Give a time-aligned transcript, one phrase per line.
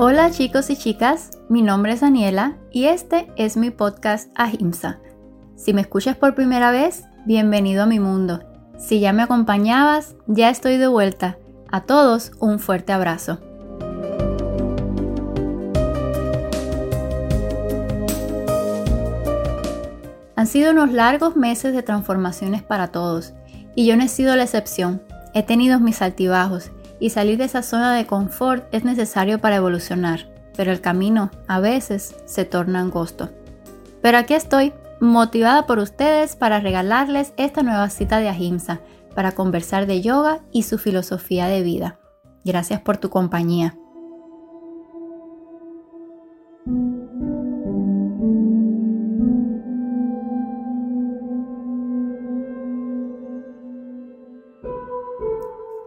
[0.00, 5.00] Hola chicos y chicas, mi nombre es Daniela y este es mi podcast Ahimsa.
[5.56, 8.38] Si me escuchas por primera vez, bienvenido a mi mundo.
[8.78, 11.36] Si ya me acompañabas, ya estoy de vuelta.
[11.72, 13.40] A todos un fuerte abrazo.
[20.36, 23.34] Han sido unos largos meses de transformaciones para todos
[23.74, 25.02] y yo no he sido la excepción.
[25.34, 26.70] He tenido mis altibajos
[27.00, 31.60] y salir de esa zona de confort es necesario para evolucionar, pero el camino a
[31.60, 33.30] veces se torna angosto.
[34.02, 38.80] Pero aquí estoy, motivada por ustedes para regalarles esta nueva cita de Ahimsa,
[39.14, 41.98] para conversar de yoga y su filosofía de vida.
[42.44, 43.76] Gracias por tu compañía.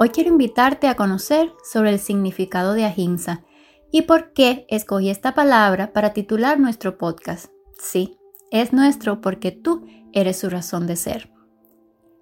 [0.00, 3.42] Hoy quiero invitarte a conocer sobre el significado de ahimsa
[3.90, 7.46] y por qué escogí esta palabra para titular nuestro podcast.
[7.80, 8.16] Sí,
[8.52, 11.32] es nuestro porque tú eres su razón de ser.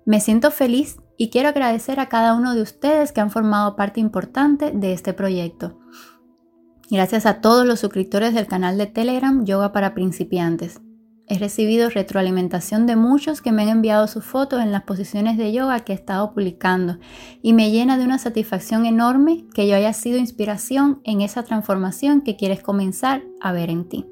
[0.06, 4.00] Me siento feliz y quiero agradecer a cada uno de ustedes que han formado parte
[4.00, 5.78] importante de este proyecto.
[6.90, 10.80] Gracias a todos los suscriptores del canal de Telegram Yoga para Principiantes.
[11.28, 15.52] He recibido retroalimentación de muchos que me han enviado sus fotos en las posiciones de
[15.52, 16.98] yoga que he estado publicando
[17.42, 22.20] y me llena de una satisfacción enorme que yo haya sido inspiración en esa transformación
[22.20, 24.06] que quieres comenzar a ver en ti.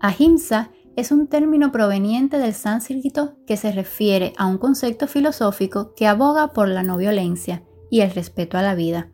[0.00, 6.08] Ahimsa es un término proveniente del sánscrito que se refiere a un concepto filosófico que
[6.08, 9.10] aboga por la no violencia y el respeto a la vida.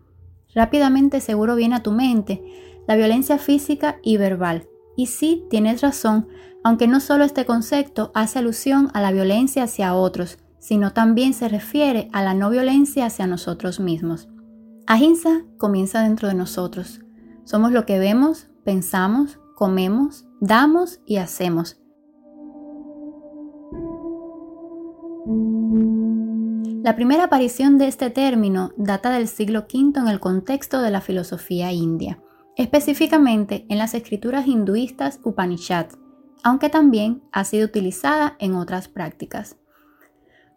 [0.55, 2.43] Rápidamente seguro viene a tu mente
[2.89, 4.67] la violencia física y verbal.
[4.97, 6.29] Y sí, tienes razón,
[6.63, 11.49] aunque no solo este concepto hace alusión a la violencia hacia otros, sino también se
[11.49, 14.29] refiere a la no violencia hacia nosotros mismos.
[14.87, 17.01] Ahimsa comienza dentro de nosotros.
[17.45, 21.79] Somos lo que vemos, pensamos, comemos, damos y hacemos.
[26.83, 31.01] La primera aparición de este término data del siglo V en el contexto de la
[31.01, 32.21] filosofía india,
[32.57, 35.87] específicamente en las escrituras hinduistas Upanishad,
[36.43, 39.57] aunque también ha sido utilizada en otras prácticas.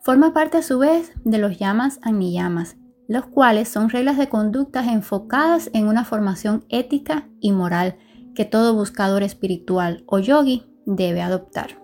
[0.01, 2.77] Forma parte a su vez de los yamas niyamas,
[3.07, 7.97] los cuales son reglas de conductas enfocadas en una formación ética y moral
[8.35, 11.81] que todo buscador espiritual o yogi debe adoptar.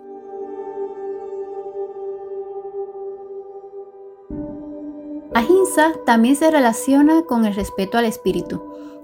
[5.33, 8.61] Ahimsa también se relaciona con el respeto al espíritu,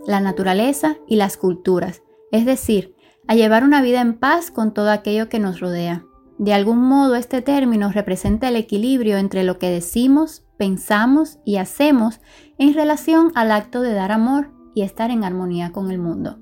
[0.07, 2.95] la naturaleza y las culturas, es decir,
[3.27, 6.05] a llevar una vida en paz con todo aquello que nos rodea.
[6.39, 12.21] De algún modo este término representa el equilibrio entre lo que decimos, pensamos y hacemos
[12.57, 16.39] en relación al acto de dar amor y estar en armonía con el mundo.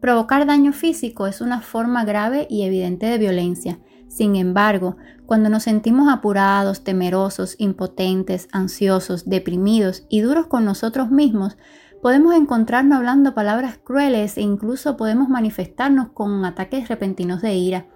[0.00, 3.78] Provocar daño físico es una forma grave y evidente de violencia.
[4.08, 11.56] Sin embargo, cuando nos sentimos apurados, temerosos, impotentes, ansiosos, deprimidos y duros con nosotros mismos,
[12.04, 17.86] Podemos encontrarnos hablando palabras crueles e incluso podemos manifestarnos con ataques repentinos de ira.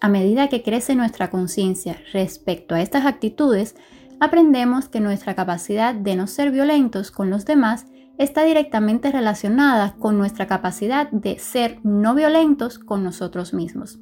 [0.00, 3.76] A medida que crece nuestra conciencia respecto a estas actitudes,
[4.20, 7.84] aprendemos que nuestra capacidad de no ser violentos con los demás
[8.16, 14.00] está directamente relacionada con nuestra capacidad de ser no violentos con nosotros mismos.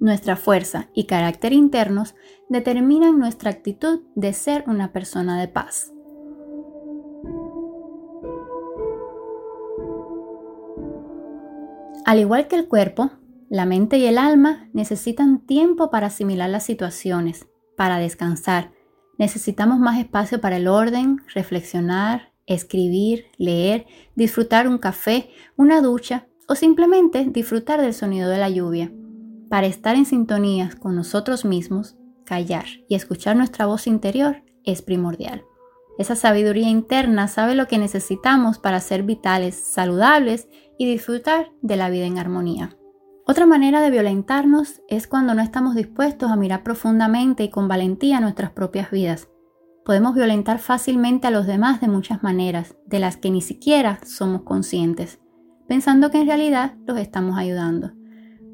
[0.00, 2.16] Nuestra fuerza y carácter internos
[2.48, 5.93] determinan nuestra actitud de ser una persona de paz.
[12.04, 13.10] Al igual que el cuerpo,
[13.48, 18.72] la mente y el alma necesitan tiempo para asimilar las situaciones, para descansar.
[19.16, 26.54] Necesitamos más espacio para el orden, reflexionar, escribir, leer, disfrutar un café, una ducha o
[26.54, 28.92] simplemente disfrutar del sonido de la lluvia.
[29.48, 35.44] Para estar en sintonía con nosotros mismos, callar y escuchar nuestra voz interior es primordial.
[35.96, 40.48] Esa sabiduría interna sabe lo que necesitamos para ser vitales, saludables
[40.78, 42.76] y disfrutar de la vida en armonía.
[43.26, 48.20] Otra manera de violentarnos es cuando no estamos dispuestos a mirar profundamente y con valentía
[48.20, 49.28] nuestras propias vidas.
[49.84, 54.42] Podemos violentar fácilmente a los demás de muchas maneras, de las que ni siquiera somos
[54.42, 55.20] conscientes,
[55.66, 57.92] pensando que en realidad los estamos ayudando.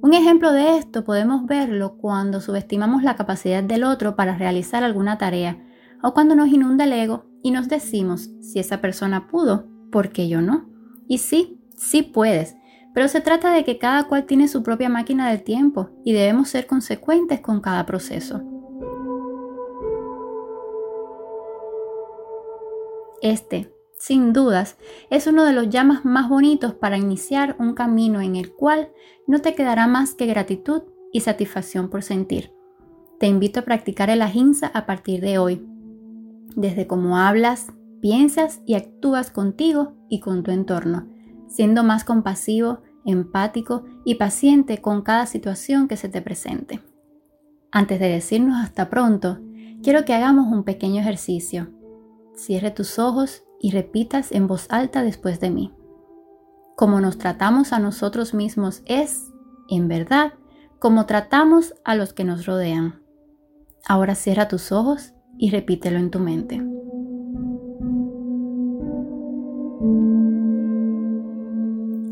[0.02, 5.18] Un ejemplo de esto podemos verlo cuando subestimamos la capacidad del otro para realizar alguna
[5.18, 5.62] tarea
[6.02, 10.28] o cuando nos inunda el ego y nos decimos, si esa persona pudo, ¿por qué
[10.28, 10.70] yo no?
[11.06, 12.56] Y sí, sí puedes,
[12.94, 16.48] pero se trata de que cada cual tiene su propia máquina del tiempo y debemos
[16.48, 18.42] ser consecuentes con cada proceso.
[23.22, 24.78] Este sin dudas,
[25.10, 28.90] es uno de los llamas más bonitos para iniciar un camino en el cual
[29.26, 32.50] no te quedará más que gratitud y satisfacción por sentir.
[33.18, 35.66] Te invito a practicar el ahimsa a partir de hoy,
[36.56, 37.66] desde cómo hablas,
[38.00, 41.06] piensas y actúas contigo y con tu entorno,
[41.50, 46.80] siendo más compasivo, empático y paciente con cada situación que se te presente.
[47.72, 49.38] Antes de decirnos hasta pronto,
[49.82, 51.70] quiero que hagamos un pequeño ejercicio.
[52.34, 55.74] Cierre tus ojos y repitas en voz alta después de mí.
[56.76, 59.30] Como nos tratamos a nosotros mismos es,
[59.68, 60.32] en verdad,
[60.78, 63.02] como tratamos a los que nos rodean.
[63.86, 66.69] Ahora cierra tus ojos y repítelo en tu mente.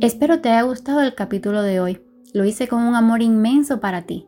[0.08, 2.00] Espero te haya gustado el capítulo de hoy.
[2.32, 4.26] Lo hice con un amor inmenso para ti.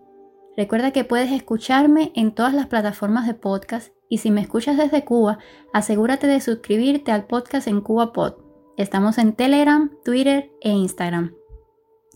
[0.55, 5.07] Recuerda que puedes escucharme en todas las plataformas de podcast y si me escuchas desde
[5.07, 5.39] Cuba,
[5.73, 8.35] asegúrate de suscribirte al podcast en CubaPod.
[8.77, 11.33] Estamos en Telegram, Twitter e Instagram.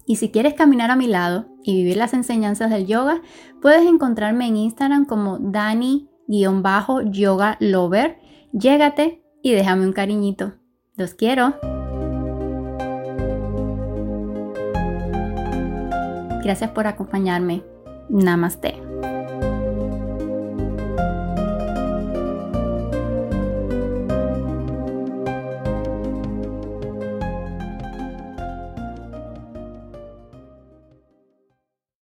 [0.05, 3.22] Y si quieres caminar a mi lado y vivir las enseñanzas del yoga,
[3.62, 6.76] puedes encontrarme en Instagram como Dani-Yoga
[7.61, 8.19] Lover.
[8.52, 10.52] Llégate y déjame un cariñito.
[10.96, 11.55] Los quiero.
[16.44, 17.62] Gracias por acompañarme.
[18.11, 18.84] Namaste.